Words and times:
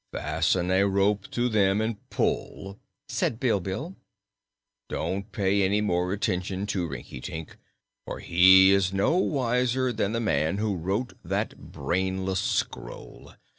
"Fasten 0.11 0.71
a 0.71 0.87
rope 0.87 1.29
to 1.29 1.47
them, 1.47 1.79
and 1.79 2.09
pull," 2.09 2.79
said 3.07 3.39
Bilbil. 3.39 3.95
"Don't 4.89 5.31
pay 5.31 5.61
any 5.61 5.79
more 5.79 6.11
attention 6.11 6.65
to 6.65 6.87
Rinkitink, 6.87 7.55
for 8.07 8.17
he 8.17 8.71
is 8.71 8.91
no 8.91 9.15
wiser 9.17 9.93
than 9.93 10.13
the 10.13 10.19
man 10.19 10.57
who 10.57 10.75
wrote 10.75 11.13
that 11.23 11.55
brainless 11.71 12.39
scroll. 12.41 13.35